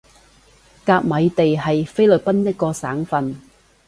[0.83, 3.39] 甲米地係菲律賓一個省份